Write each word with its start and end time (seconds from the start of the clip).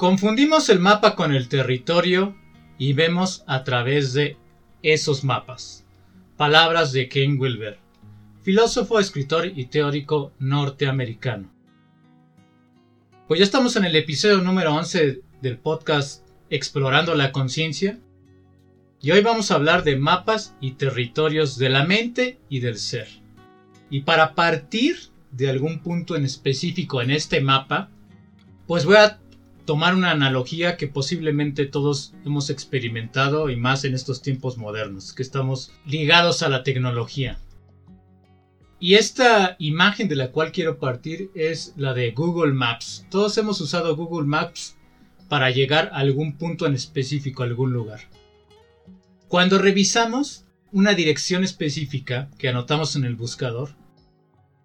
Confundimos 0.00 0.70
el 0.70 0.78
mapa 0.78 1.14
con 1.14 1.34
el 1.34 1.48
territorio 1.48 2.34
y 2.78 2.94
vemos 2.94 3.44
a 3.46 3.64
través 3.64 4.14
de 4.14 4.38
esos 4.82 5.24
mapas. 5.24 5.84
Palabras 6.38 6.92
de 6.92 7.06
Ken 7.10 7.38
Wilber, 7.38 7.76
filósofo, 8.40 8.98
escritor 8.98 9.52
y 9.54 9.66
teórico 9.66 10.32
norteamericano. 10.38 11.52
Pues 13.28 13.40
ya 13.40 13.44
estamos 13.44 13.76
en 13.76 13.84
el 13.84 13.94
episodio 13.94 14.38
número 14.38 14.74
11 14.74 15.20
del 15.42 15.58
podcast 15.58 16.26
Explorando 16.48 17.14
la 17.14 17.30
Conciencia. 17.30 17.98
Y 19.02 19.10
hoy 19.10 19.20
vamos 19.20 19.50
a 19.50 19.56
hablar 19.56 19.84
de 19.84 19.96
mapas 19.96 20.56
y 20.62 20.70
territorios 20.70 21.58
de 21.58 21.68
la 21.68 21.84
mente 21.84 22.38
y 22.48 22.60
del 22.60 22.78
ser. 22.78 23.08
Y 23.90 24.00
para 24.00 24.34
partir 24.34 24.96
de 25.30 25.50
algún 25.50 25.80
punto 25.80 26.16
en 26.16 26.24
específico 26.24 27.02
en 27.02 27.10
este 27.10 27.42
mapa, 27.42 27.90
pues 28.66 28.86
voy 28.86 28.96
a 28.96 29.19
tomar 29.70 29.94
una 29.94 30.10
analogía 30.10 30.76
que 30.76 30.88
posiblemente 30.88 31.64
todos 31.64 32.12
hemos 32.26 32.50
experimentado 32.50 33.50
y 33.50 33.54
más 33.54 33.84
en 33.84 33.94
estos 33.94 34.20
tiempos 34.20 34.58
modernos, 34.58 35.12
que 35.12 35.22
estamos 35.22 35.70
ligados 35.86 36.42
a 36.42 36.48
la 36.48 36.64
tecnología. 36.64 37.38
Y 38.80 38.94
esta 38.94 39.54
imagen 39.60 40.08
de 40.08 40.16
la 40.16 40.32
cual 40.32 40.50
quiero 40.50 40.80
partir 40.80 41.30
es 41.36 41.72
la 41.76 41.94
de 41.94 42.10
Google 42.10 42.52
Maps. 42.52 43.06
Todos 43.12 43.38
hemos 43.38 43.60
usado 43.60 43.94
Google 43.94 44.26
Maps 44.26 44.76
para 45.28 45.52
llegar 45.52 45.90
a 45.92 45.98
algún 45.98 46.36
punto 46.36 46.66
en 46.66 46.74
específico, 46.74 47.44
a 47.44 47.46
algún 47.46 47.72
lugar. 47.72 48.00
Cuando 49.28 49.56
revisamos 49.56 50.46
una 50.72 50.94
dirección 50.94 51.44
específica 51.44 52.28
que 52.38 52.48
anotamos 52.48 52.96
en 52.96 53.04
el 53.04 53.14
buscador, 53.14 53.76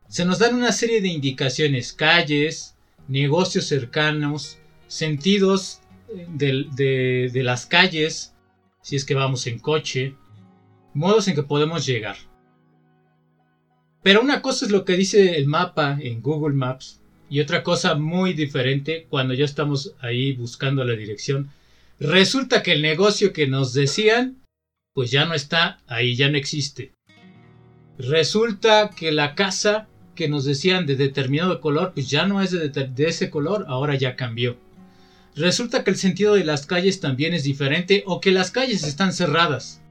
se 0.07 0.25
nos 0.25 0.39
dan 0.39 0.55
una 0.55 0.71
serie 0.71 0.99
de 0.99 1.09
indicaciones, 1.09 1.93
calles, 1.93 2.75
negocios 3.07 3.65
cercanos, 3.65 4.57
sentidos 4.87 5.81
eh, 6.09 6.27
de, 6.29 7.29
de, 7.31 7.43
las 7.43 7.65
calles, 7.65 8.33
si 8.81 8.95
es 8.95 9.05
que 9.05 9.15
vamos 9.15 9.47
en 9.47 9.59
coche, 9.59 10.15
modos 10.93 11.27
en 11.27 11.35
que 11.35 11.43
podemos 11.43 11.85
llegar. 11.85 12.17
Pero 14.03 14.21
una 14.21 14.41
cosa 14.41 14.65
es 14.65 14.71
lo 14.71 14.85
que 14.85 14.97
dice 14.97 15.37
el 15.37 15.47
mapa 15.47 15.97
en 15.99 16.21
Google 16.21 16.55
Maps 16.55 17.01
y 17.29 17.39
otra 17.39 17.63
cosa 17.63 17.95
muy 17.95 18.33
diferente 18.33 19.07
cuando 19.09 19.33
ya 19.33 19.45
estamos 19.45 19.95
ahí 19.99 20.33
buscando 20.33 20.83
la 20.83 20.93
dirección. 20.93 21.49
Resulta 21.99 22.61
que 22.61 22.73
el 22.73 22.83
negocio 22.83 23.33
que 23.33 23.47
nos 23.47 23.73
decían, 23.73 24.43
pues 24.93 25.09
ya 25.09 25.25
no 25.25 25.33
está 25.33 25.79
ahí, 25.87 26.15
ya 26.15 26.29
no 26.29 26.37
existe. 26.37 26.93
Resulta 27.97 28.91
que 28.95 29.11
la 29.11 29.33
casa 29.33 29.87
que 30.13 30.29
nos 30.29 30.45
decían 30.45 30.85
de 30.85 30.95
determinado 30.95 31.59
color, 31.59 31.93
pues 31.93 32.09
ya 32.09 32.27
no 32.27 32.41
es 32.41 32.51
de 32.51 33.05
ese 33.05 33.29
color, 33.29 33.65
ahora 33.67 33.95
ya 33.95 34.15
cambió 34.15 34.57
resulta 35.35 35.83
que 35.83 35.91
el 35.91 35.97
sentido 35.97 36.35
de 36.35 36.45
las 36.45 36.65
calles 36.65 36.99
también 36.99 37.33
es 37.33 37.43
diferente 37.43 38.03
o 38.05 38.21
que 38.21 38.31
las 38.31 38.51
calles 38.51 38.83
están 38.83 39.13
cerradas. 39.13 39.81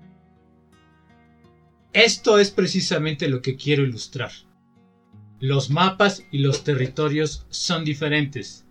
Esto 1.92 2.38
es 2.38 2.50
precisamente 2.50 3.28
lo 3.28 3.40
que 3.40 3.56
quiero 3.56 3.84
ilustrar. 3.84 4.32
Los 5.40 5.70
mapas 5.70 6.24
y 6.32 6.38
los 6.38 6.64
territorios 6.64 7.46
son 7.50 7.84
diferentes. 7.84 8.64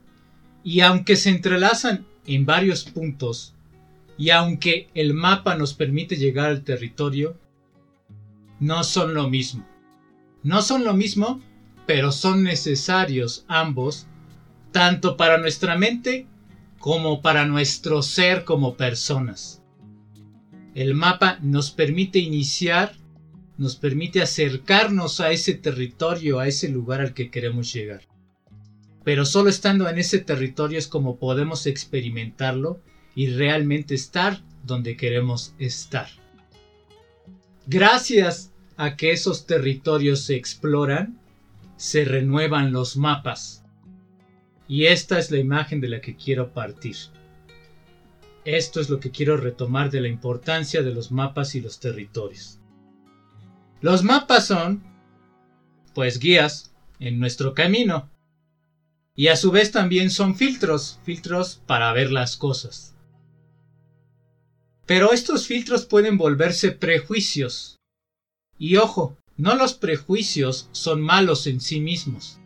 Y 0.64 0.82
aunque 0.82 1.16
se 1.16 1.30
entrelazan 1.30 2.06
en 2.26 2.46
varios 2.46 2.84
puntos, 2.84 3.54
y 4.18 4.30
aunque 4.30 4.90
el 4.94 5.14
mapa 5.14 5.56
nos 5.56 5.74
permite 5.74 6.16
llegar 6.16 6.48
al 6.48 6.64
territorio, 6.64 7.38
no 8.60 8.84
son 8.84 9.14
lo 9.14 9.30
mismo. 9.30 9.68
No 10.44 10.62
son 10.62 10.84
lo 10.84 10.94
mismo, 10.94 11.42
pero 11.86 12.12
son 12.12 12.44
necesarios 12.44 13.46
ambos, 13.48 14.08
tanto 14.72 15.18
para 15.18 15.38
nuestra 15.38 15.78
mente 15.78 16.28
como 16.84 17.22
para 17.22 17.46
nuestro 17.46 18.02
ser 18.02 18.44
como 18.44 18.76
personas. 18.76 19.64
El 20.76 20.96
mapa 20.96 21.40
nos 21.42 21.72
permite 21.72 22.20
iniciar, 22.20 22.94
nos 23.58 23.78
permite 23.78 24.22
acercarnos 24.22 25.22
a 25.22 25.32
ese 25.32 25.54
territorio, 25.54 26.40
a 26.40 26.48
ese 26.50 26.68
lugar 26.68 27.00
al 27.00 27.14
que 27.14 27.32
queremos 27.32 27.72
llegar. 27.72 28.02
Pero 29.06 29.24
solo 29.26 29.50
estando 29.50 29.88
en 29.88 29.98
ese 29.98 30.20
territorio 30.20 30.78
es 30.78 30.90
como 30.90 31.20
podemos 31.20 31.68
experimentarlo 31.68 32.82
y 33.16 33.28
realmente 33.28 33.96
estar 33.96 34.44
donde 34.66 34.98
queremos 34.98 35.56
estar. 35.60 36.10
Gracias 37.66 38.52
a 38.76 38.98
que 38.98 39.14
esos 39.14 39.46
territorios 39.46 40.26
se 40.26 40.36
exploran, 40.36 41.18
se 41.78 42.04
renuevan 42.04 42.74
los 42.74 42.98
mapas 42.98 43.63
y 44.68 44.86
esta 44.86 45.20
es 45.20 45.32
la 45.32 45.38
imagen 45.38 45.82
de 45.82 45.90
la 45.90 46.02
que 46.02 46.16
quiero 46.16 46.54
partir. 46.54 46.96
Esto 48.46 48.80
es 48.80 48.90
lo 48.90 49.00
que 49.00 49.12
quiero 49.12 49.38
retomar 49.38 49.90
de 49.90 50.02
la 50.02 50.08
importancia 50.08 50.82
de 50.84 50.94
los 50.94 51.12
mapas 51.12 51.56
y 51.56 51.62
los 51.62 51.80
territorios. 51.80 52.60
Los 53.82 54.04
mapas 54.04 54.48
son, 54.48 54.84
pues, 55.94 56.20
guías 56.20 56.74
en 57.00 57.20
nuestro 57.20 57.54
camino. 57.54 58.10
Y 59.16 59.28
a 59.28 59.36
su 59.36 59.52
vez 59.52 59.72
también 59.72 60.10
son 60.10 60.36
filtros, 60.36 61.00
filtros 61.04 61.62
para 61.68 61.92
ver 61.94 62.12
las 62.12 62.36
cosas. 62.36 62.96
Pero 64.86 65.14
estos 65.14 65.48
filtros 65.48 65.86
pueden 65.86 66.18
volverse 66.18 66.72
prejuicios. 66.72 67.78
Y 68.58 68.78
ojo, 68.78 69.18
no 69.38 69.56
los 69.56 69.74
prejuicios 69.74 70.68
son 70.72 71.02
malos 71.02 71.48
en 71.48 71.62
sí 71.62 71.80
mismos. 71.80 72.40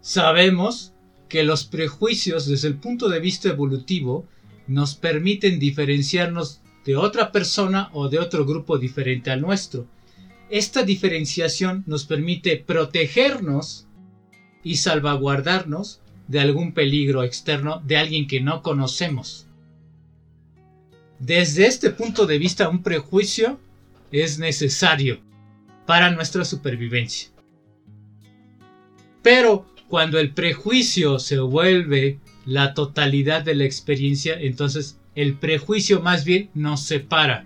Sabemos 0.00 0.92
que 1.28 1.44
los 1.44 1.64
prejuicios 1.64 2.46
desde 2.46 2.68
el 2.68 2.76
punto 2.76 3.08
de 3.08 3.20
vista 3.20 3.48
evolutivo 3.48 4.26
nos 4.66 4.94
permiten 4.94 5.58
diferenciarnos 5.58 6.60
de 6.84 6.96
otra 6.96 7.32
persona 7.32 7.90
o 7.92 8.08
de 8.08 8.18
otro 8.18 8.46
grupo 8.46 8.78
diferente 8.78 9.30
al 9.30 9.40
nuestro. 9.40 9.86
Esta 10.48 10.82
diferenciación 10.82 11.84
nos 11.86 12.04
permite 12.04 12.56
protegernos 12.56 13.86
y 14.64 14.76
salvaguardarnos 14.76 16.00
de 16.28 16.40
algún 16.40 16.72
peligro 16.72 17.22
externo 17.22 17.82
de 17.84 17.96
alguien 17.96 18.26
que 18.26 18.40
no 18.40 18.62
conocemos. 18.62 19.46
Desde 21.18 21.66
este 21.66 21.90
punto 21.90 22.26
de 22.26 22.38
vista, 22.38 22.68
un 22.68 22.82
prejuicio 22.82 23.60
es 24.10 24.38
necesario 24.38 25.20
para 25.86 26.10
nuestra 26.10 26.44
supervivencia. 26.44 27.30
Pero 29.22 29.66
cuando 29.90 30.20
el 30.20 30.32
prejuicio 30.32 31.18
se 31.18 31.40
vuelve 31.40 32.20
la 32.46 32.74
totalidad 32.74 33.42
de 33.42 33.56
la 33.56 33.64
experiencia, 33.64 34.40
entonces 34.40 35.00
el 35.16 35.36
prejuicio 35.36 36.00
más 36.00 36.24
bien 36.24 36.48
nos 36.54 36.84
separa. 36.84 37.44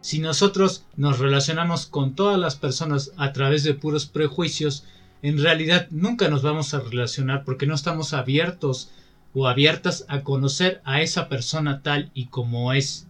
Si 0.00 0.18
nosotros 0.18 0.84
nos 0.96 1.20
relacionamos 1.20 1.86
con 1.86 2.16
todas 2.16 2.40
las 2.40 2.56
personas 2.56 3.12
a 3.16 3.32
través 3.32 3.62
de 3.62 3.74
puros 3.74 4.06
prejuicios, 4.06 4.84
en 5.22 5.40
realidad 5.40 5.86
nunca 5.92 6.28
nos 6.28 6.42
vamos 6.42 6.74
a 6.74 6.80
relacionar 6.80 7.44
porque 7.44 7.66
no 7.66 7.76
estamos 7.76 8.14
abiertos 8.14 8.90
o 9.32 9.46
abiertas 9.46 10.06
a 10.08 10.24
conocer 10.24 10.80
a 10.84 11.02
esa 11.02 11.28
persona 11.28 11.82
tal 11.82 12.10
y 12.14 12.26
como 12.26 12.72
es, 12.72 13.06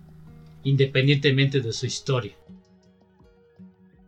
independientemente 0.64 1.62
de 1.62 1.72
su 1.72 1.86
historia. 1.86 2.36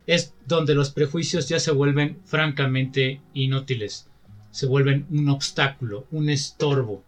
Es 0.05 0.35
donde 0.45 0.75
los 0.75 0.91
prejuicios 0.91 1.49
ya 1.49 1.59
se 1.59 1.71
vuelven 1.71 2.19
francamente 2.23 3.19
inútiles 3.33 4.10
se 4.51 4.67
vuelven 4.67 5.07
un 5.09 5.29
obstáculo, 5.29 6.07
un 6.11 6.29
estorbo. 6.29 7.03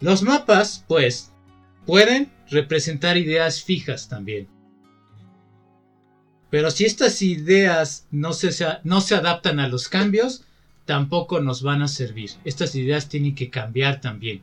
Los 0.00 0.22
mapas, 0.22 0.84
pues, 0.86 1.32
pueden 1.86 2.30
representar 2.50 3.16
ideas 3.16 3.62
fijas 3.62 4.08
también. 4.08 4.48
Pero 6.50 6.70
si 6.70 6.84
estas 6.84 7.22
ideas 7.22 8.06
no 8.10 8.32
se, 8.32 8.50
no 8.84 9.00
se 9.00 9.14
adaptan 9.14 9.58
a 9.60 9.68
los 9.68 9.88
cambios, 9.88 10.44
tampoco 10.84 11.40
nos 11.40 11.62
van 11.62 11.82
a 11.82 11.88
servir. 11.88 12.30
Estas 12.44 12.74
ideas 12.74 13.08
tienen 13.08 13.34
que 13.34 13.50
cambiar 13.50 14.00
también. 14.00 14.42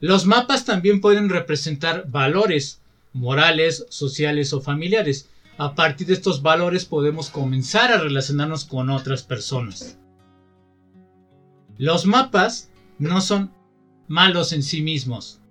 Los 0.00 0.26
mapas 0.26 0.64
también 0.64 1.00
pueden 1.00 1.28
representar 1.28 2.10
valores 2.10 2.80
morales, 3.12 3.86
sociales 3.88 4.52
o 4.52 4.60
familiares 4.60 5.28
a 5.60 5.74
partir 5.74 6.06
de 6.06 6.14
estos 6.14 6.40
valores 6.40 6.86
podemos 6.86 7.28
comenzar 7.28 7.92
a 7.92 7.98
relacionarnos 7.98 8.64
con 8.64 8.88
otras 8.88 9.22
personas. 9.22 9.98
Los 11.76 12.06
mapas 12.06 12.72
no 12.98 13.20
son 13.20 13.52
malos 14.08 14.54
en 14.54 14.62
sí 14.62 14.80
mismos. 14.80 15.42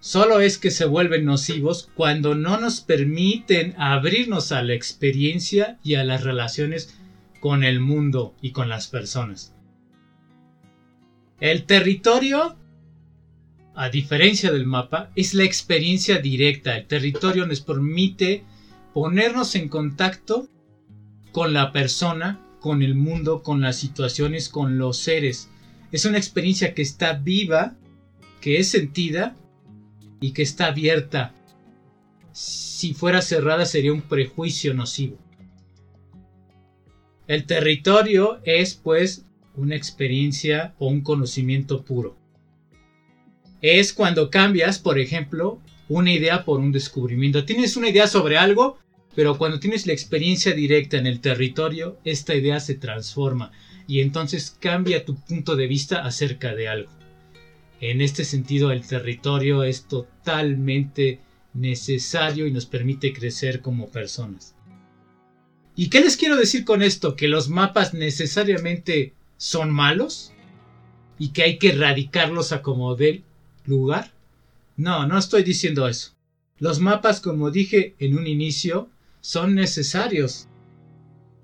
Solo 0.00 0.40
es 0.40 0.56
que 0.56 0.70
se 0.70 0.86
vuelven 0.86 1.26
nocivos 1.26 1.90
cuando 1.94 2.34
no 2.34 2.58
nos 2.58 2.80
permiten 2.80 3.74
abrirnos 3.76 4.50
a 4.50 4.62
la 4.62 4.72
experiencia 4.72 5.78
y 5.84 5.96
a 5.96 6.04
las 6.04 6.24
relaciones 6.24 6.98
con 7.40 7.64
el 7.64 7.80
mundo 7.80 8.34
y 8.40 8.52
con 8.52 8.70
las 8.70 8.88
personas. 8.88 9.54
El 11.38 11.66
territorio 11.66 12.56
a 13.78 13.90
diferencia 13.90 14.50
del 14.50 14.66
mapa, 14.66 15.12
es 15.14 15.34
la 15.34 15.44
experiencia 15.44 16.18
directa. 16.18 16.76
El 16.76 16.88
territorio 16.88 17.46
nos 17.46 17.60
permite 17.60 18.42
ponernos 18.92 19.54
en 19.54 19.68
contacto 19.68 20.48
con 21.30 21.52
la 21.52 21.70
persona 21.70 22.40
con 22.58 22.82
el 22.82 22.96
mundo, 22.96 23.44
con 23.44 23.60
las 23.60 23.76
situaciones, 23.76 24.48
con 24.48 24.78
los 24.78 24.96
seres. 24.96 25.48
Es 25.92 26.04
una 26.06 26.18
experiencia 26.18 26.74
que 26.74 26.82
está 26.82 27.12
viva, 27.12 27.76
que 28.40 28.58
es 28.58 28.68
sentida 28.68 29.36
y 30.20 30.32
que 30.32 30.42
está 30.42 30.66
abierta. 30.66 31.32
Si 32.32 32.94
fuera 32.94 33.22
cerrada 33.22 33.64
sería 33.64 33.92
un 33.92 34.02
prejuicio 34.02 34.74
nocivo. 34.74 35.18
El 37.28 37.46
territorio 37.46 38.40
es 38.42 38.74
pues 38.74 39.24
una 39.54 39.76
experiencia 39.76 40.74
o 40.80 40.88
un 40.88 41.02
conocimiento 41.02 41.84
puro. 41.84 42.16
Es 43.60 43.92
cuando 43.92 44.30
cambias, 44.30 44.78
por 44.78 44.98
ejemplo, 44.98 45.60
una 45.88 46.12
idea 46.12 46.44
por 46.44 46.60
un 46.60 46.72
descubrimiento. 46.72 47.44
Tienes 47.44 47.76
una 47.76 47.88
idea 47.88 48.06
sobre 48.06 48.36
algo, 48.36 48.78
pero 49.14 49.36
cuando 49.38 49.58
tienes 49.58 49.86
la 49.86 49.92
experiencia 49.92 50.52
directa 50.52 50.96
en 50.96 51.06
el 51.06 51.20
territorio, 51.20 51.98
esta 52.04 52.34
idea 52.34 52.60
se 52.60 52.74
transforma 52.74 53.50
y 53.86 54.00
entonces 54.00 54.56
cambia 54.60 55.04
tu 55.04 55.16
punto 55.16 55.56
de 55.56 55.66
vista 55.66 56.04
acerca 56.04 56.54
de 56.54 56.68
algo. 56.68 56.92
En 57.80 58.00
este 58.00 58.24
sentido, 58.24 58.70
el 58.70 58.86
territorio 58.86 59.64
es 59.64 59.86
totalmente 59.86 61.20
necesario 61.54 62.46
y 62.46 62.52
nos 62.52 62.66
permite 62.66 63.12
crecer 63.12 63.60
como 63.60 63.88
personas. 63.88 64.54
¿Y 65.74 65.88
qué 65.90 66.00
les 66.00 66.16
quiero 66.16 66.36
decir 66.36 66.64
con 66.64 66.82
esto? 66.82 67.16
¿Que 67.16 67.28
los 67.28 67.48
mapas 67.48 67.94
necesariamente 67.94 69.14
son 69.36 69.70
malos? 69.70 70.32
¿Y 71.18 71.28
que 71.28 71.44
hay 71.44 71.58
que 71.58 71.70
erradicarlos 71.70 72.52
a 72.52 72.62
como 72.62 72.94
del 72.94 73.24
lugar? 73.68 74.12
No, 74.76 75.06
no 75.06 75.18
estoy 75.18 75.42
diciendo 75.42 75.86
eso. 75.86 76.14
Los 76.58 76.80
mapas, 76.80 77.20
como 77.20 77.50
dije 77.50 77.94
en 77.98 78.18
un 78.18 78.26
inicio, 78.26 78.88
son 79.20 79.54
necesarios. 79.54 80.48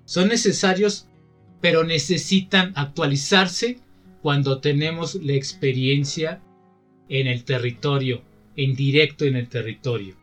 Son 0.05 0.29
necesarios, 0.29 1.07
pero 1.61 1.85
necesitan 1.85 2.73
actualizarse 2.75 3.79
cuando 4.23 4.61
tenemos 4.61 5.15
la 5.17 5.35
experiencia 5.35 6.41
en 7.09 7.27
el 7.27 7.45
territorio, 7.45 8.23
en 8.57 8.75
directo 8.75 9.25
en 9.25 9.37
el 9.37 9.49
territorio. 9.49 10.17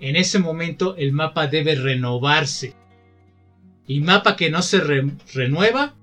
En 0.00 0.16
ese 0.16 0.38
momento 0.38 0.96
el 0.96 1.12
mapa 1.12 1.46
debe 1.46 1.74
renovarse. 1.74 2.74
Y 3.86 4.00
mapa 4.00 4.36
que 4.36 4.50
no 4.50 4.62
se 4.62 4.80
renueva 5.34 5.94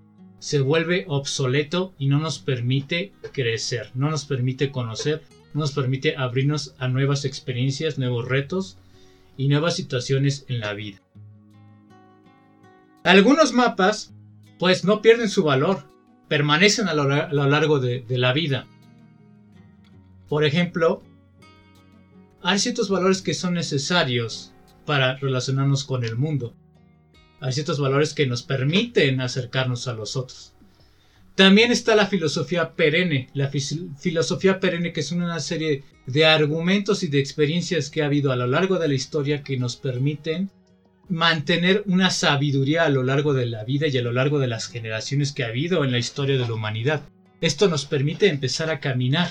se 0.41 0.59
vuelve 0.59 1.05
obsoleto 1.07 1.93
y 1.99 2.07
no 2.07 2.17
nos 2.17 2.39
permite 2.39 3.13
crecer, 3.31 3.91
no 3.93 4.09
nos 4.09 4.25
permite 4.25 4.71
conocer, 4.71 5.21
no 5.53 5.61
nos 5.61 5.71
permite 5.71 6.17
abrirnos 6.17 6.73
a 6.79 6.87
nuevas 6.87 7.25
experiencias, 7.25 7.99
nuevos 7.99 8.27
retos 8.27 8.79
y 9.37 9.49
nuevas 9.49 9.75
situaciones 9.75 10.45
en 10.47 10.59
la 10.59 10.73
vida. 10.73 10.99
Algunos 13.03 13.53
mapas 13.53 14.15
pues 14.57 14.83
no 14.83 15.03
pierden 15.03 15.29
su 15.29 15.43
valor, 15.43 15.83
permanecen 16.27 16.87
a 16.87 16.95
lo, 16.95 17.05
largo 17.05 17.79
de, 17.79 18.01
de 18.01 18.17
la 18.17 18.33
vida. 18.33 18.65
Por 20.27 20.43
ejemplo, 20.43 21.03
hay 22.41 22.57
ciertos 22.57 22.89
valores 22.89 23.21
que 23.21 23.35
son 23.35 23.53
necesarios 23.53 24.53
para 24.87 25.17
relacionarnos 25.17 25.83
con 25.83 26.03
el 26.03 26.15
mundo. 26.15 26.55
Hay 27.41 27.51
ciertos 27.53 27.79
valores 27.79 28.13
que 28.13 28.27
nos 28.27 28.43
permiten 28.43 29.19
acercarnos 29.19 29.87
a 29.87 29.93
los 29.93 30.15
otros. 30.15 30.53
También 31.35 31.71
está 31.71 31.95
la 31.95 32.05
filosofía 32.05 32.75
perenne, 32.75 33.29
la 33.33 33.49
filosofía 33.49 34.59
perenne 34.59 34.93
que 34.93 34.99
es 34.99 35.11
una 35.11 35.39
serie 35.39 35.83
de 36.05 36.25
argumentos 36.25 37.01
y 37.01 37.07
de 37.07 37.19
experiencias 37.19 37.89
que 37.89 38.03
ha 38.03 38.05
habido 38.05 38.31
a 38.31 38.35
lo 38.35 38.45
largo 38.45 38.77
de 38.77 38.87
la 38.87 38.93
historia 38.93 39.43
que 39.43 39.57
nos 39.57 39.75
permiten 39.75 40.51
mantener 41.09 41.83
una 41.87 42.11
sabiduría 42.11 42.83
a 42.83 42.89
lo 42.89 43.01
largo 43.01 43.33
de 43.33 43.47
la 43.47 43.63
vida 43.63 43.87
y 43.87 43.97
a 43.97 44.01
lo 44.01 44.11
largo 44.11 44.39
de 44.39 44.47
las 44.47 44.67
generaciones 44.67 45.31
que 45.31 45.43
ha 45.43 45.47
habido 45.47 45.83
en 45.83 45.91
la 45.91 45.97
historia 45.97 46.37
de 46.37 46.47
la 46.47 46.53
humanidad. 46.53 47.01
Esto 47.41 47.67
nos 47.67 47.85
permite 47.85 48.27
empezar 48.27 48.69
a 48.69 48.79
caminar. 48.79 49.29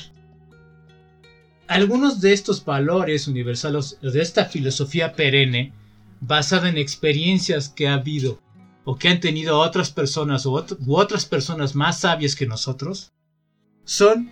Algunos 1.68 2.20
de 2.20 2.32
estos 2.32 2.64
valores 2.64 3.28
universales, 3.28 3.98
de 4.02 4.20
esta 4.20 4.46
filosofía 4.46 5.12
perenne, 5.12 5.72
basada 6.20 6.68
en 6.68 6.78
experiencias 6.78 7.68
que 7.68 7.88
ha 7.88 7.94
habido 7.94 8.40
o 8.84 8.96
que 8.96 9.08
han 9.08 9.20
tenido 9.20 9.58
otras 9.58 9.90
personas 9.90 10.46
u, 10.46 10.64
otras 10.88 11.26
personas 11.26 11.74
más 11.74 12.00
sabias 12.00 12.34
que 12.34 12.46
nosotros, 12.46 13.12
son, 13.84 14.30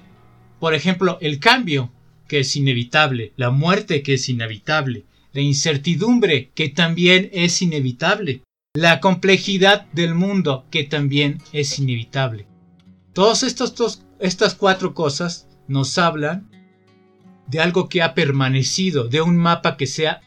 por 0.59 0.75
ejemplo, 0.75 1.19
el 1.21 1.39
cambio, 1.39 1.93
que 2.27 2.41
es 2.41 2.57
inevitable, 2.57 3.33
la 3.37 3.51
muerte, 3.51 4.03
que 4.03 4.15
es 4.15 4.29
inevitable, 4.29 5.05
la 5.33 5.41
incertidumbre, 5.41 6.51
que 6.55 6.69
también 6.69 7.31
es 7.33 7.63
inevitable, 7.63 8.43
la 8.75 9.01
complejidad 9.01 9.87
del 9.93 10.15
mundo, 10.15 10.67
que 10.71 10.85
también 10.85 11.43
es 11.53 11.79
inevitable. 11.79 12.47
Todas 13.13 13.43
estas 13.43 14.55
cuatro 14.55 14.95
cosas 14.95 15.49
nos 15.67 15.99
hablan 15.99 16.51
de 17.47 17.61
algo 17.61 17.89
que 17.89 18.03
ha 18.03 18.15
permanecido, 18.15 19.09
de 19.09 19.21
un 19.21 19.37
mapa 19.37 19.77
que 19.77 19.87
se 19.87 20.07
ha 20.09 20.21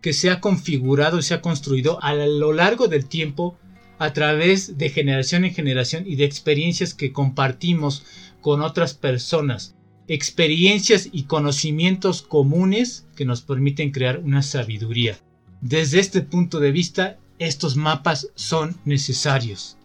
que 0.00 0.12
se 0.12 0.30
ha 0.30 0.40
configurado 0.40 1.18
y 1.18 1.22
se 1.22 1.34
ha 1.34 1.42
construido 1.42 2.02
a 2.02 2.14
lo 2.14 2.52
largo 2.52 2.88
del 2.88 3.06
tiempo 3.06 3.58
a 3.98 4.12
través 4.12 4.78
de 4.78 4.90
generación 4.90 5.44
en 5.44 5.54
generación 5.54 6.04
y 6.06 6.16
de 6.16 6.24
experiencias 6.24 6.94
que 6.94 7.12
compartimos 7.12 8.04
con 8.40 8.62
otras 8.62 8.94
personas, 8.94 9.74
experiencias 10.06 11.08
y 11.12 11.24
conocimientos 11.24 12.22
comunes 12.22 13.06
que 13.16 13.24
nos 13.24 13.42
permiten 13.42 13.90
crear 13.90 14.20
una 14.20 14.42
sabiduría. 14.42 15.18
Desde 15.60 15.98
este 15.98 16.20
punto 16.20 16.60
de 16.60 16.70
vista, 16.70 17.18
estos 17.38 17.76
mapas 17.76 18.28
son 18.36 18.76
necesarios. 18.84 19.76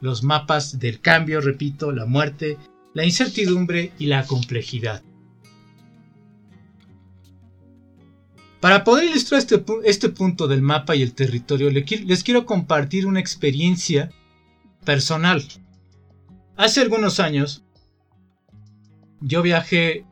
Los 0.00 0.22
mapas 0.22 0.80
del 0.80 1.00
cambio, 1.00 1.40
repito, 1.40 1.92
la 1.92 2.06
muerte, 2.06 2.56
la 2.94 3.04
incertidumbre 3.04 3.92
y 3.98 4.06
la 4.06 4.26
complejidad. 4.26 5.02
Para 8.60 8.84
poder 8.84 9.08
ilustrar 9.08 9.38
este, 9.38 9.64
este, 9.84 10.10
punto 10.10 10.46
del 10.46 10.60
mapa 10.60 10.94
y 10.94 11.02
el 11.02 11.14
territorio, 11.14 11.70
les 11.70 12.22
quiero 12.22 12.44
compartir 12.44 13.06
una 13.06 13.18
experiencia 13.18 14.10
personal. 14.84 15.42
Hace 16.56 16.82
algunos 16.82 17.20
años, 17.20 17.64
yo 19.20 19.40
viajé 19.40 20.04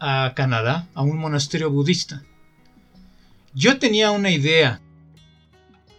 a 0.00 0.32
Canadá, 0.34 0.88
a 0.94 1.02
un 1.02 1.18
monasterio 1.18 1.70
budista. 1.70 2.24
Yo 3.54 3.78
tenía 3.78 4.10
una 4.10 4.30
idea 4.30 4.80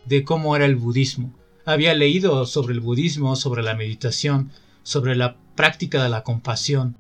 de 0.04 0.26
cómo 0.26 0.58
era 0.58 0.66
el 0.66 0.76
budismo. 0.76 1.34
Había 1.66 1.94
leído 1.94 2.46
sobre 2.46 2.74
el 2.74 2.82
budismo, 2.82 3.38
sobre 3.38 3.64
la 3.64 3.74
meditación, 3.74 4.52
sobre 4.84 5.16
la 5.16 5.38
práctica 5.56 6.04
de 6.04 6.10
la 6.10 6.24
compasión, 6.24 6.98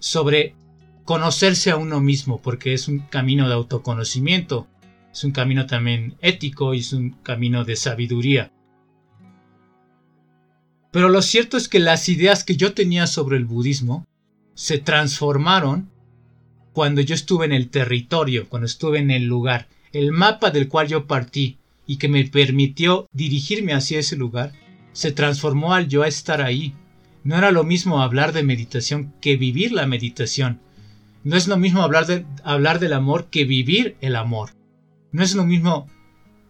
sobre 0.00 0.54
conocerse 1.08 1.70
a 1.70 1.78
uno 1.78 2.02
mismo, 2.02 2.42
porque 2.42 2.74
es 2.74 2.86
un 2.86 2.98
camino 2.98 3.48
de 3.48 3.54
autoconocimiento, 3.54 4.66
es 5.10 5.24
un 5.24 5.30
camino 5.30 5.64
también 5.64 6.18
ético 6.20 6.74
y 6.74 6.80
es 6.80 6.92
un 6.92 7.12
camino 7.22 7.64
de 7.64 7.76
sabiduría. 7.76 8.52
Pero 10.90 11.08
lo 11.08 11.22
cierto 11.22 11.56
es 11.56 11.66
que 11.66 11.78
las 11.78 12.10
ideas 12.10 12.44
que 12.44 12.56
yo 12.56 12.74
tenía 12.74 13.06
sobre 13.06 13.38
el 13.38 13.46
budismo 13.46 14.06
se 14.52 14.76
transformaron 14.76 15.88
cuando 16.74 17.00
yo 17.00 17.14
estuve 17.14 17.46
en 17.46 17.54
el 17.54 17.70
territorio, 17.70 18.46
cuando 18.50 18.66
estuve 18.66 18.98
en 18.98 19.10
el 19.10 19.24
lugar. 19.24 19.66
El 19.94 20.12
mapa 20.12 20.50
del 20.50 20.68
cual 20.68 20.88
yo 20.88 21.06
partí 21.06 21.56
y 21.86 21.96
que 21.96 22.08
me 22.08 22.22
permitió 22.24 23.08
dirigirme 23.12 23.72
hacia 23.72 23.98
ese 23.98 24.16
lugar, 24.16 24.52
se 24.92 25.10
transformó 25.12 25.72
al 25.72 25.88
yo 25.88 26.04
estar 26.04 26.42
ahí. 26.42 26.74
No 27.24 27.38
era 27.38 27.50
lo 27.50 27.64
mismo 27.64 28.02
hablar 28.02 28.34
de 28.34 28.42
meditación 28.42 29.14
que 29.22 29.38
vivir 29.38 29.72
la 29.72 29.86
meditación. 29.86 30.60
No 31.24 31.36
es 31.36 31.48
lo 31.48 31.56
mismo 31.56 31.82
hablar, 31.82 32.06
de, 32.06 32.24
hablar 32.44 32.78
del 32.78 32.92
amor 32.92 33.26
que 33.30 33.44
vivir 33.44 33.96
el 34.00 34.16
amor. 34.16 34.50
No 35.12 35.22
es 35.22 35.34
lo 35.34 35.44
mismo 35.44 35.88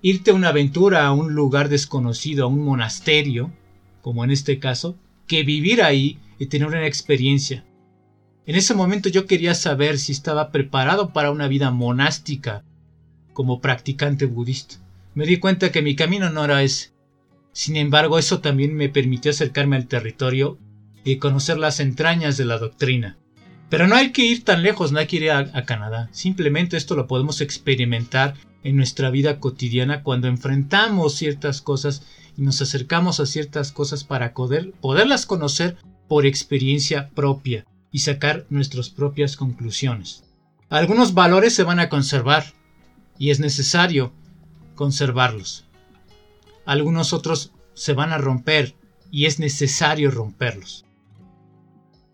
irte 0.03 0.31
a 0.31 0.35
una 0.35 0.49
aventura 0.49 1.07
a 1.07 1.13
un 1.13 1.35
lugar 1.35 1.69
desconocido, 1.69 2.45
a 2.45 2.49
un 2.49 2.65
monasterio, 2.65 3.53
como 4.03 4.25
en 4.25 4.31
este 4.31 4.59
caso, 4.59 4.97
que 5.27 5.43
vivir 5.43 5.83
ahí 5.83 6.19
y 6.39 6.47
tener 6.47 6.69
una 6.69 6.87
experiencia. 6.87 7.65
En 8.47 8.57
ese 8.57 8.75
momento 8.75 9.09
yo 9.09 9.27
quería 9.27 9.55
saber 9.55 9.99
si 9.99 10.13
estaba 10.13 10.51
preparado 10.51 11.13
para 11.13 11.31
una 11.31 11.49
vida 11.49 11.71
monástica 11.71 12.65
como 13.35 13.61
practicante 13.61 14.25
budista. 14.25 14.77
Me 15.15 15.27
di 15.27 15.39
cuenta 15.39 15.71
que 15.71 15.83
mi 15.83 15.95
camino 15.97 16.31
no 16.31 16.45
era 16.45 16.63
ese. 16.63 16.93
Sin 17.53 17.77
embargo, 17.77 18.19
eso 18.19 18.41
también 18.41 18.75
me 18.75 18.89
permitió 18.89 19.33
acercarme 19.33 19.77
al 19.77 19.87
territorio 19.87 20.59
y 21.05 21.17
conocer 21.17 21.59
las 21.59 21.81
entrañas 21.81 22.37
de 22.37 22.45
la 22.45 22.59
doctrina. 22.59 23.18
Pero 23.69 23.87
no 23.87 23.97
hay 23.97 24.13
que 24.13 24.25
ir 24.25 24.45
tan 24.45 24.63
lejos, 24.63 24.93
no 24.93 24.99
hay 24.99 25.07
que 25.07 25.17
ir 25.17 25.31
a, 25.31 25.65
Canadá. 25.65 26.09
Simplemente 26.13 26.77
esto 26.77 26.95
lo 26.95 27.07
podemos 27.07 27.41
experimentar 27.41 28.35
en 28.65 28.77
nuestra 28.77 29.11
vida 29.11 29.41
cotidiana 29.41 30.03
cuando 30.03 30.27
enfrentamos 30.27 31.15
ciertas 31.15 31.61
cosas 31.61 32.03
y 32.37 32.43
nos 32.43 32.63
acercamos 32.63 33.21
a 33.21 33.27
ciertas 33.27 33.73
cosas 33.73 34.05
para 34.05 34.33
poder, 34.33 34.73
poderlas 34.81 35.27
conocer 35.27 35.77
por 36.09 36.25
experiencia 36.25 37.11
propia 37.11 37.67
y 37.93 37.99
sacar 38.01 38.47
nuestras 38.49 38.89
propias 38.89 39.37
conclusiones. 39.37 40.25
Algunos 40.71 41.15
valores 41.15 41.55
se 41.55 41.63
van 41.63 41.81
a 41.81 41.89
conservar 41.89 42.45
y 43.19 43.31
es 43.31 43.41
necesario 43.41 44.13
conservarlos. 44.75 45.65
algunos 46.65 47.13
otros 47.13 47.53
se 47.75 47.95
van 47.95 48.13
a 48.13 48.19
romper 48.19 48.75
y 49.11 49.27
es 49.27 49.39
necesario 49.39 50.11
romperlos. 50.11 50.85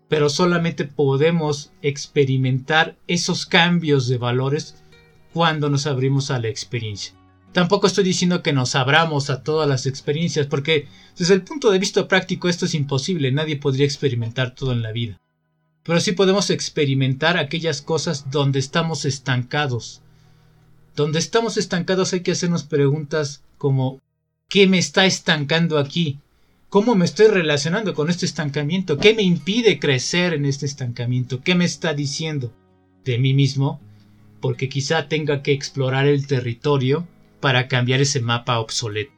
Pero 0.07 0.29
solamente 0.29 0.85
podemos 0.85 1.71
experimentar 1.81 2.95
esos 3.07 3.45
cambios 3.45 4.07
de 4.07 4.17
valores 4.17 4.83
cuando 5.33 5.69
nos 5.69 5.87
abrimos 5.87 6.31
a 6.31 6.39
la 6.39 6.47
experiencia. 6.47 7.13
Tampoco 7.55 7.87
estoy 7.87 8.03
diciendo 8.03 8.43
que 8.43 8.51
nos 8.51 8.75
abramos 8.75 9.29
a 9.29 9.41
todas 9.41 9.67
las 9.67 9.85
experiencias, 9.85 10.47
porque 10.47 10.87
desde 11.17 11.33
el 11.33 11.41
punto 11.41 11.71
de 11.71 11.79
vista 11.79 12.07
práctico 12.07 12.49
esto 12.49 12.65
es 12.65 12.73
imposible, 12.73 13.31
nadie 13.31 13.55
podría 13.55 13.85
experimentar 13.85 14.53
todo 14.53 14.73
en 14.73 14.81
la 14.81 14.91
vida. 14.91 15.21
Pero 15.83 16.01
sí 16.01 16.11
podemos 16.11 16.49
experimentar 16.49 17.37
aquellas 17.37 17.81
cosas 17.81 18.29
donde 18.29 18.59
estamos 18.59 19.05
estancados. 19.05 20.01
Donde 20.95 21.19
estamos 21.19 21.57
estancados 21.57 22.11
hay 22.11 22.21
que 22.21 22.31
hacernos 22.31 22.63
preguntas 22.63 23.43
como 23.57 24.01
¿qué 24.49 24.67
me 24.67 24.77
está 24.77 25.05
estancando 25.05 25.77
aquí? 25.77 26.19
¿Cómo 26.75 26.93
me 26.93 27.05
estoy 27.05 27.27
relacionando 27.27 27.93
con 27.93 28.09
este 28.09 28.25
estancamiento? 28.25 28.97
¿Qué 28.97 29.13
me 29.13 29.21
impide 29.21 29.79
crecer 29.79 30.33
en 30.33 30.43
este 30.43 30.65
estancamiento? 30.65 31.41
¿Qué 31.41 31.55
me 31.55 31.63
está 31.63 31.93
diciendo 31.93 32.51
de 33.05 33.17
mí 33.17 33.33
mismo? 33.33 33.79
Porque 34.41 34.67
quizá 34.67 35.07
tenga 35.07 35.41
que 35.41 35.53
explorar 35.53 36.05
el 36.05 36.27
territorio 36.27 37.07
para 37.39 37.69
cambiar 37.69 38.01
ese 38.01 38.19
mapa 38.19 38.59
obsoleto. 38.59 39.13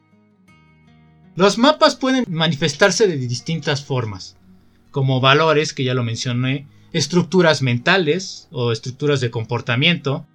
Los 1.34 1.58
mapas 1.58 1.96
pueden 1.96 2.26
manifestarse 2.28 3.08
de 3.08 3.16
distintas 3.16 3.84
formas 3.84 4.36
como 4.92 5.20
valores, 5.20 5.72
que 5.72 5.82
ya 5.82 5.94
lo 5.94 6.04
mencioné, 6.04 6.68
estructuras 6.92 7.60
mentales 7.60 8.46
o 8.52 8.70
estructuras 8.70 9.20
de 9.20 9.32
comportamiento, 9.32 10.28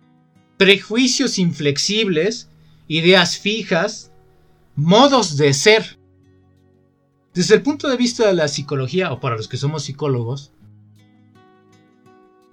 prejuicios 0.57 1.39
inflexibles, 1.39 2.49
ideas 2.89 3.37
fijas, 3.37 4.11
modos 4.75 5.37
de 5.37 5.53
ser. 5.53 6.02
Desde 7.33 7.55
el 7.55 7.63
punto 7.63 7.89
de 7.89 7.97
vista 7.97 8.27
de 8.27 8.33
la 8.33 8.47
psicología, 8.47 9.11
o 9.11 9.19
para 9.19 9.35
los 9.35 9.47
que 9.47 9.57
somos 9.57 9.83
psicólogos, 9.83 10.51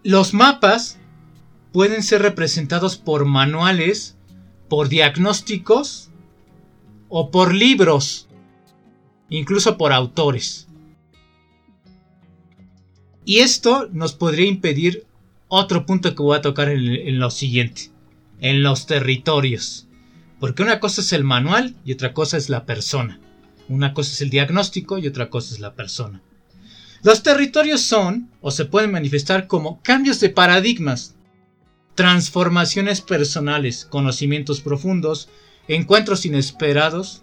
los 0.03 0.33
mapas 0.33 0.99
pueden 1.73 2.03
ser 2.03 2.23
representados 2.23 2.97
por 2.97 3.27
manuales, 3.27 4.17
por 4.69 4.89
diagnósticos 4.89 6.11
o 7.09 7.31
por 7.31 7.53
libros, 7.53 8.29
incluso 9.29 9.77
por 9.77 9.93
autores. 9.93 10.67
Y 13.27 13.41
esto 13.41 13.89
nos 13.93 14.15
podría 14.15 14.47
impedir 14.47 15.07
otro 15.49 15.85
punto 15.85 16.15
que 16.15 16.23
voy 16.23 16.39
a 16.39 16.43
tocar 16.43 16.71
en, 16.71 17.19
lo 17.19 17.31
siguiente, 17.31 17.91
en 18.41 18.63
los 18.63 18.87
territorios. 18.87 19.89
Porque 20.39 20.63
una 20.63 20.81
cosa 20.81 21.03
es 21.03 21.13
el 21.13 21.25
manual 21.25 21.77
y 21.85 21.93
otra 21.93 22.15
cosa 22.15 22.39
es 22.39 22.49
la 22.49 22.65
persona. 22.65 23.21
Una 23.71 23.95
cosa 23.95 24.11
es 24.12 24.21
el 24.21 24.31
diagnóstico 24.31 24.99
y 24.99 25.07
otra 25.07 25.31
cosa 25.31 25.55
es 25.55 25.61
la 25.61 25.75
persona. 25.75 26.21
Los 27.05 27.23
territorios 27.23 27.81
son, 27.81 28.29
o 28.41 28.50
se 28.50 28.65
pueden 28.65 28.91
manifestar 28.91 29.47
como 29.47 29.81
cambios 29.83 30.19
de 30.19 30.29
paradigmas, 30.29 31.15
transformaciones 31.95 33.00
personales, 33.00 33.87
conocimientos 33.89 34.61
profundos, 34.61 35.29
encuentros 35.69 36.27
inesperados, 36.27 37.23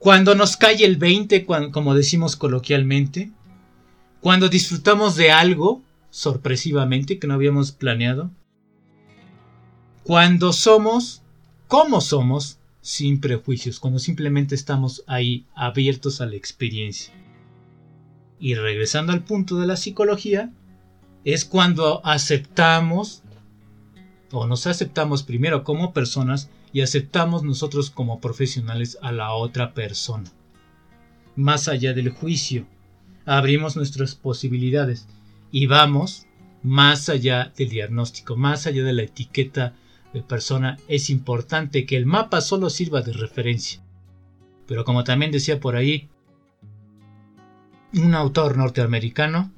cuando 0.00 0.34
nos 0.34 0.56
cae 0.56 0.84
el 0.84 0.96
20, 0.96 1.46
como 1.46 1.94
decimos 1.94 2.34
coloquialmente, 2.34 3.30
cuando 4.20 4.48
disfrutamos 4.48 5.14
de 5.14 5.30
algo 5.30 5.84
sorpresivamente 6.10 7.20
que 7.20 7.28
no 7.28 7.34
habíamos 7.34 7.70
planeado. 7.70 8.32
Cuando 10.02 10.52
somos 10.52 11.22
como 11.68 12.00
somos 12.00 12.59
sin 12.80 13.20
prejuicios, 13.20 13.78
cuando 13.78 13.98
simplemente 13.98 14.54
estamos 14.54 15.04
ahí 15.06 15.46
abiertos 15.54 16.20
a 16.20 16.26
la 16.26 16.36
experiencia. 16.36 17.12
Y 18.38 18.54
regresando 18.54 19.12
al 19.12 19.24
punto 19.24 19.58
de 19.58 19.66
la 19.66 19.76
psicología, 19.76 20.52
es 21.24 21.44
cuando 21.44 22.04
aceptamos 22.06 23.22
o 24.32 24.46
nos 24.46 24.66
aceptamos 24.66 25.22
primero 25.22 25.64
como 25.64 25.92
personas 25.92 26.50
y 26.72 26.80
aceptamos 26.82 27.42
nosotros 27.42 27.90
como 27.90 28.20
profesionales 28.20 28.96
a 29.02 29.12
la 29.12 29.32
otra 29.32 29.74
persona. 29.74 30.30
Más 31.36 31.68
allá 31.68 31.92
del 31.92 32.10
juicio, 32.10 32.66
abrimos 33.26 33.76
nuestras 33.76 34.14
posibilidades 34.14 35.06
y 35.50 35.66
vamos 35.66 36.26
más 36.62 37.08
allá 37.08 37.52
del 37.56 37.70
diagnóstico, 37.70 38.36
más 38.36 38.66
allá 38.66 38.84
de 38.84 38.92
la 38.92 39.02
etiqueta 39.02 39.74
de 40.12 40.22
persona. 40.22 40.76
Es 40.88 41.10
importante 41.10 41.86
que 41.86 41.96
el 41.96 42.06
mapa 42.06 42.40
solo 42.40 42.70
sirva 42.70 43.02
de 43.02 43.12
referencia. 43.12 43.82
Pero 44.66 44.84
como 44.84 45.04
también 45.04 45.30
decía 45.32 45.60
por 45.60 45.76
ahí 45.76 46.08
un 47.92 48.14
autor 48.14 48.56
norteamericano, 48.56 49.52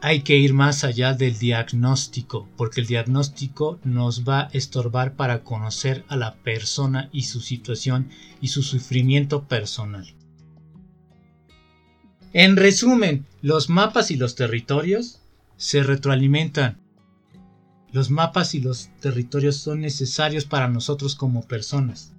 hay 0.00 0.22
que 0.22 0.36
ir 0.36 0.54
más 0.54 0.84
allá 0.84 1.12
del 1.14 1.36
diagnóstico, 1.38 2.48
porque 2.56 2.80
el 2.80 2.86
diagnóstico 2.86 3.80
nos 3.82 4.22
va 4.24 4.42
a 4.42 4.50
estorbar 4.52 5.16
para 5.16 5.42
conocer 5.42 6.04
a 6.08 6.16
la 6.16 6.36
persona 6.36 7.08
y 7.12 7.22
su 7.22 7.40
situación 7.40 8.08
y 8.40 8.48
su 8.48 8.62
sufrimiento 8.62 9.48
personal. 9.48 10.14
En 12.32 12.56
resumen, 12.56 13.26
los 13.42 13.70
mapas 13.70 14.10
y 14.10 14.16
los 14.16 14.36
territorios 14.36 15.20
se 15.56 15.82
retroalimentan. 15.82 16.78
Los 17.98 18.10
mapas 18.10 18.54
y 18.54 18.60
los 18.60 18.90
territorios 19.00 19.56
son 19.56 19.80
necesarios 19.80 20.44
para 20.44 20.68
nosotros 20.68 21.16
como 21.16 21.42
personas. 21.42 22.12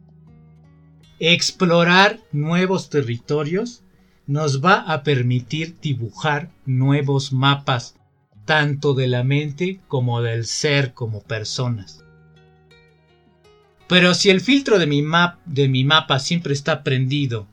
Explorar 1.19 2.19
nuevos 2.33 2.89
territorios 2.89 3.81
nos 4.27 4.61
va 4.61 4.81
a 4.81 5.03
permitir 5.03 5.79
dibujar 5.79 6.51
nuevos 6.65 7.31
mapas, 7.31 7.95
tanto 8.43 8.93
de 8.93 9.07
la 9.07 9.23
mente 9.23 9.79
como 9.87 10.21
del 10.21 10.45
ser 10.45 10.93
como 10.93 11.23
personas. 11.23 12.03
Pero 13.87 14.13
si 14.15 14.31
el 14.31 14.41
filtro 14.41 14.79
de 14.79 14.85
mi, 14.85 15.01
map, 15.01 15.39
de 15.45 15.69
mi 15.69 15.85
mapa 15.85 16.19
siempre 16.19 16.51
está 16.51 16.83
prendido 16.83 17.47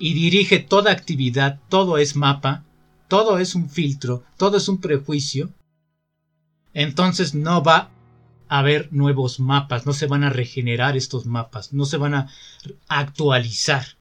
y 0.00 0.14
dirige 0.14 0.58
toda 0.58 0.90
actividad, 0.90 1.60
todo 1.68 1.96
es 1.96 2.16
mapa, 2.16 2.64
todo 3.06 3.38
es 3.38 3.54
un 3.54 3.70
filtro, 3.70 4.24
todo 4.36 4.56
es 4.56 4.68
un 4.68 4.80
prejuicio, 4.80 5.52
entonces 6.76 7.34
no 7.34 7.62
va 7.62 7.90
a 8.48 8.58
haber 8.58 8.92
nuevos 8.92 9.40
mapas, 9.40 9.86
no 9.86 9.94
se 9.94 10.06
van 10.06 10.24
a 10.24 10.30
regenerar 10.30 10.94
estos 10.94 11.24
mapas, 11.24 11.72
no 11.72 11.86
se 11.86 11.96
van 11.96 12.12
a 12.14 12.28
actualizar. 12.86 13.96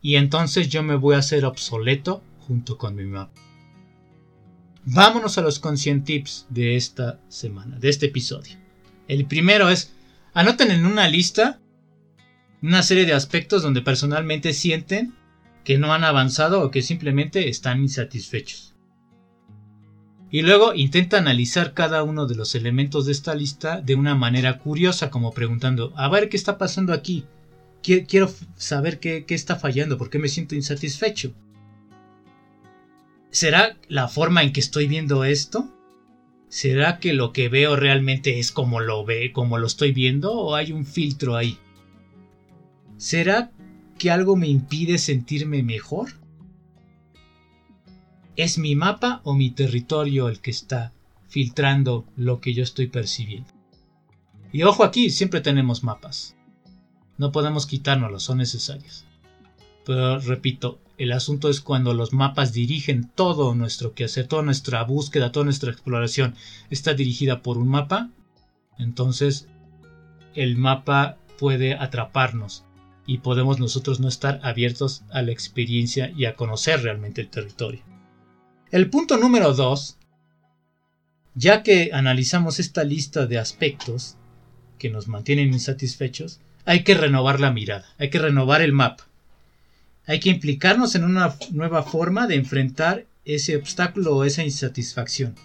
Y 0.00 0.16
entonces 0.16 0.70
yo 0.70 0.82
me 0.82 0.96
voy 0.96 1.14
a 1.14 1.18
hacer 1.18 1.44
obsoleto 1.44 2.22
junto 2.40 2.78
con 2.78 2.94
mi 2.94 3.04
mapa. 3.04 3.38
Vámonos 4.86 5.36
a 5.36 5.42
los 5.42 5.58
conscient 5.58 6.06
tips 6.06 6.46
de 6.48 6.76
esta 6.76 7.20
semana, 7.28 7.78
de 7.78 7.90
este 7.90 8.06
episodio. 8.06 8.56
El 9.06 9.26
primero 9.26 9.68
es, 9.68 9.92
anoten 10.32 10.70
en 10.70 10.86
una 10.86 11.06
lista 11.06 11.60
una 12.62 12.82
serie 12.82 13.04
de 13.04 13.12
aspectos 13.12 13.62
donde 13.62 13.82
personalmente 13.82 14.54
sienten 14.54 15.14
que 15.64 15.76
no 15.76 15.92
han 15.92 16.02
avanzado 16.02 16.62
o 16.62 16.70
que 16.70 16.80
simplemente 16.80 17.50
están 17.50 17.82
insatisfechos. 17.82 18.73
Y 20.34 20.42
luego 20.42 20.74
intenta 20.74 21.18
analizar 21.18 21.74
cada 21.74 22.02
uno 22.02 22.26
de 22.26 22.34
los 22.34 22.56
elementos 22.56 23.06
de 23.06 23.12
esta 23.12 23.36
lista 23.36 23.80
de 23.80 23.94
una 23.94 24.16
manera 24.16 24.58
curiosa, 24.58 25.08
como 25.08 25.32
preguntando, 25.32 25.92
a 25.94 26.08
ver 26.08 26.28
qué 26.28 26.36
está 26.36 26.58
pasando 26.58 26.92
aquí. 26.92 27.24
Quiero 27.82 28.28
saber 28.56 28.98
qué, 28.98 29.24
está 29.28 29.54
fallando, 29.54 29.96
por 29.96 30.10
qué 30.10 30.18
me 30.18 30.26
siento 30.26 30.56
insatisfecho. 30.56 31.32
¿Será 33.30 33.76
la 33.86 34.08
forma 34.08 34.42
en 34.42 34.52
que 34.52 34.58
estoy 34.58 34.88
viendo 34.88 35.22
esto? 35.22 35.72
¿Será 36.48 36.98
que 36.98 37.12
lo 37.12 37.32
que 37.32 37.48
veo 37.48 37.76
realmente 37.76 38.40
es 38.40 38.50
como 38.50 38.80
lo 38.80 39.04
ve, 39.04 39.30
como 39.30 39.58
lo 39.58 39.68
estoy 39.68 39.92
viendo 39.92 40.32
o 40.32 40.56
hay 40.56 40.72
un 40.72 40.84
filtro 40.84 41.36
ahí? 41.36 41.58
¿Será 42.96 43.52
que 44.00 44.10
algo 44.10 44.34
me 44.34 44.48
impide 44.48 44.98
sentirme 44.98 45.62
mejor? 45.62 46.23
¿Es 48.36 48.58
mi 48.58 48.74
mapa 48.74 49.20
o 49.22 49.34
mi 49.34 49.50
territorio 49.50 50.28
el 50.28 50.40
que 50.40 50.50
está 50.50 50.92
filtrando 51.28 52.04
lo 52.16 52.40
que 52.40 52.52
yo 52.52 52.64
estoy 52.64 52.88
percibiendo? 52.88 53.48
Y 54.52 54.64
ojo 54.64 54.82
aquí, 54.82 55.10
siempre 55.10 55.40
tenemos 55.40 55.84
mapas. 55.84 56.36
No 57.16 57.30
podemos 57.30 57.66
quitárnoslos, 57.66 58.24
son 58.24 58.38
necesarios. 58.38 59.04
Pero 59.86 60.18
repito, 60.18 60.80
el 60.98 61.12
asunto 61.12 61.48
es 61.48 61.60
cuando 61.60 61.94
los 61.94 62.12
mapas 62.12 62.52
dirigen 62.52 63.08
todo 63.14 63.54
nuestro 63.54 63.94
quehacer, 63.94 64.26
toda 64.26 64.42
nuestra 64.42 64.82
búsqueda, 64.82 65.30
toda 65.30 65.44
nuestra 65.44 65.70
exploración 65.70 66.34
está 66.70 66.94
dirigida 66.94 67.40
por 67.40 67.56
un 67.56 67.68
mapa, 67.68 68.10
entonces 68.78 69.46
el 70.34 70.56
mapa 70.56 71.18
puede 71.38 71.74
atraparnos 71.74 72.64
y 73.06 73.18
podemos 73.18 73.60
nosotros 73.60 74.00
no 74.00 74.08
estar 74.08 74.40
abiertos 74.42 75.04
a 75.12 75.22
la 75.22 75.30
experiencia 75.30 76.10
y 76.16 76.24
a 76.24 76.34
conocer 76.34 76.82
realmente 76.82 77.20
el 77.20 77.30
territorio. 77.30 77.93
El 78.74 78.90
punto 78.90 79.18
número 79.18 79.54
2, 79.54 79.98
ya 81.36 81.62
que 81.62 81.90
analizamos 81.92 82.58
esta 82.58 82.82
lista 82.82 83.24
de 83.26 83.38
aspectos 83.38 84.16
que 84.80 84.90
nos 84.90 85.06
mantienen 85.06 85.52
insatisfechos, 85.52 86.40
hay 86.64 86.82
que 86.82 86.94
renovar 86.94 87.38
la 87.38 87.52
mirada, 87.52 87.86
hay 87.98 88.10
que 88.10 88.18
renovar 88.18 88.62
el 88.62 88.72
mapa. 88.72 89.06
Hay 90.08 90.18
que 90.18 90.30
implicarnos 90.30 90.96
en 90.96 91.04
una 91.04 91.36
nueva 91.52 91.84
forma 91.84 92.26
de 92.26 92.34
enfrentar 92.34 93.06
ese 93.24 93.54
obstáculo 93.54 94.16
o 94.16 94.24
esa 94.24 94.42
insatisfacción. 94.42 95.36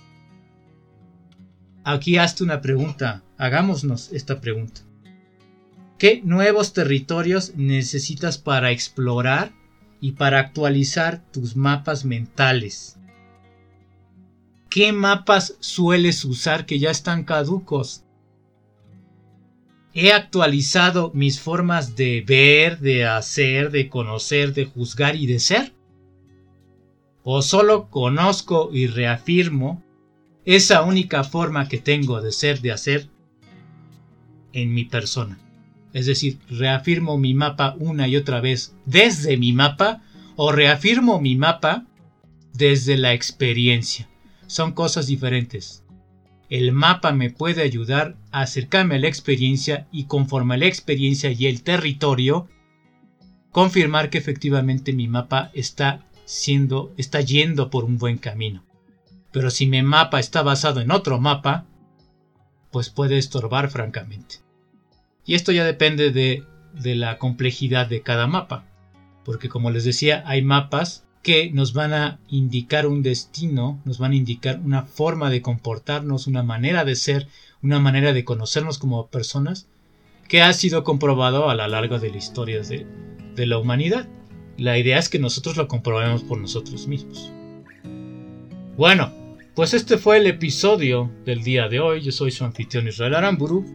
Aquí 1.84 2.18
hazte 2.18 2.44
una 2.44 2.62
pregunta, 2.62 3.22
hagámonos 3.38 4.12
esta 4.12 4.42
pregunta. 4.42 4.82
¿Qué 6.00 6.22
nuevos 6.24 6.74
territorios 6.74 7.54
necesitas 7.56 8.40
para 8.40 8.72
explorar 8.72 9.52
y 10.02 10.14
para 10.14 10.40
actualizar 10.40 11.22
tus 11.32 11.56
mapas 11.56 12.06
mentales? 12.06 12.96
¿Qué 14.70 14.94
mapas 14.94 15.58
sueles 15.60 16.24
usar 16.26 16.68
que 16.68 16.78
ya 16.78 16.92
están 16.92 17.24
caducos? 17.24 18.04
He 19.96 20.14
actualizado 20.14 21.12
mis 21.16 21.40
formas 21.40 21.96
de 21.96 22.24
ver, 22.26 22.80
de 22.80 23.06
hacer, 23.06 23.72
de 23.72 23.90
conocer, 23.90 24.54
de 24.54 24.66
juzgar 24.66 25.16
y 25.16 25.26
de 25.26 25.40
ser. 25.40 25.74
O 27.24 27.42
solo 27.42 27.90
conozco 27.90 28.70
y 28.72 28.86
reafirmo 28.86 29.84
esa 30.46 30.84
única 30.84 31.24
forma 31.24 31.68
que 31.68 31.80
tengo 31.80 32.22
de 32.22 32.32
ser, 32.32 32.62
de 32.62 32.72
hacer 32.72 33.10
en 34.54 34.74
mi 34.74 34.86
persona. 34.86 35.40
Es 35.94 36.06
decir, 36.06 36.38
reafirmo 36.48 37.18
mi 37.18 37.34
mapa 37.34 37.76
una 37.80 38.08
y 38.08 38.16
otra 38.16 38.40
vez 38.40 38.76
desde 38.86 39.36
mi 39.38 39.52
mapa 39.52 40.04
o 40.36 40.52
reafirmo 40.52 41.20
mi 41.20 41.36
mapa 41.36 41.88
desde 42.54 42.98
la 42.98 43.14
experiencia. 43.14 44.08
Son 44.50 44.72
cosas 44.72 45.06
diferentes. 45.06 45.86
El 46.50 46.72
mapa 46.72 47.12
me 47.12 47.30
puede 47.30 47.62
ayudar 47.62 48.18
a 48.32 48.42
acercarme 48.42 48.96
a 48.96 48.98
la 48.98 49.08
experiencia 49.08 49.88
y 49.92 50.06
conforme 50.06 50.56
a 50.56 50.58
la 50.58 50.66
experiencia 50.66 51.30
y 51.30 51.46
el 51.46 51.62
territorio, 51.62 52.50
confirmar 53.52 54.10
que 54.10 54.18
efectivamente 54.18 54.92
mi 54.92 55.08
mapa 55.08 55.52
está 55.54 56.04
siendo, 56.26 56.92
está 56.98 57.22
yendo 57.22 57.70
por 57.70 57.84
un 57.84 58.00
buen 58.00 58.18
camino. 58.18 58.66
Pero 59.32 59.52
si 59.52 59.68
mi 59.68 59.84
mapa 59.84 60.20
está 60.20 60.42
basado 60.42 60.82
en 60.82 60.90
otro 60.90 61.20
mapa, 61.20 61.68
pues 62.72 62.90
puede 62.90 63.20
estorbar 63.20 63.70
francamente. 63.70 64.38
Y 65.28 65.36
esto 65.36 65.52
ya 65.52 65.64
depende 65.64 66.10
de, 66.10 66.44
de 66.74 66.96
la 66.96 67.20
complejidad 67.20 67.86
de 67.86 68.02
cada 68.02 68.26
mapa. 68.26 68.66
Porque 69.24 69.48
como 69.48 69.70
les 69.70 69.84
decía, 69.84 70.24
hay 70.26 70.42
mapas 70.42 71.06
que 71.22 71.52
nos 71.52 71.74
van 71.74 71.94
a 71.94 72.20
indicar 72.30 72.88
un 72.88 73.04
destino, 73.04 73.82
nos 73.86 74.00
van 74.00 74.12
a 74.12 74.16
indicar 74.16 74.60
una 74.64 74.84
forma 74.84 75.30
de 75.30 75.42
comportarnos, 75.42 76.28
una 76.28 76.44
manera 76.44 76.86
de 76.86 76.96
ser, 76.96 77.28
una 77.62 77.80
manera 77.80 78.14
de 78.14 78.24
conocernos 78.24 78.78
como 78.78 79.08
personas, 79.08 79.68
que 80.28 80.42
ha 80.42 80.54
sido 80.54 80.84
comprobado 80.84 81.50
a 81.50 81.56
lo 81.56 81.68
largo 81.68 82.00
de 82.00 82.12
la 82.12 82.18
historia 82.18 82.62
de, 82.62 82.86
de 83.36 83.46
la 83.46 83.58
humanidad. 83.58 84.08
La 84.58 84.78
idea 84.78 84.98
es 84.98 85.10
que 85.10 85.20
nosotros 85.20 85.58
lo 85.58 85.68
comprobemos 85.68 86.24
por 86.24 86.40
nosotros 86.40 86.88
mismos. 86.88 87.32
Bueno, 88.78 89.12
pues 89.56 89.74
este 89.74 89.98
fue 89.98 90.18
el 90.18 90.28
episodio 90.28 91.12
del 91.26 91.44
día 91.44 91.68
de 91.68 91.80
hoy. 91.80 92.02
Yo 92.02 92.12
soy 92.12 92.32
su 92.32 92.46
anfitrión 92.46 92.88
Israel 92.88 93.16
Aramburu 93.16 93.66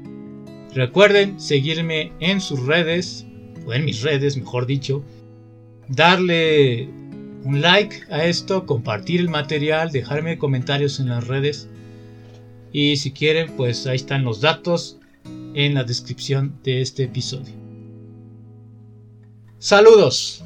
Recuerden 0.75 1.39
seguirme 1.39 2.13
en 2.19 2.41
sus 2.41 2.67
redes, 2.67 3.25
o 3.65 3.73
en 3.73 3.85
mis 3.85 4.03
redes, 4.03 4.37
mejor 4.37 4.67
dicho. 4.67 5.05
Darle 5.89 6.91
un 7.45 7.61
like 7.61 8.03
a 8.11 8.25
esto, 8.25 8.67
compartir 8.67 9.21
el 9.21 9.29
material, 9.29 9.93
dejarme 9.93 10.39
comentarios 10.39 10.99
en 10.99 11.11
las 11.11 11.27
redes. 11.27 11.69
Y 12.73 12.97
si 12.97 13.13
quieren, 13.13 13.55
pues 13.57 13.87
ahí 13.87 13.97
están 13.97 14.25
los 14.25 14.41
datos 14.41 14.99
en 15.55 15.75
la 15.75 15.85
descripción 15.85 16.59
de 16.65 16.81
este 16.81 17.05
episodio. 17.05 17.55
Saludos. 19.59 20.43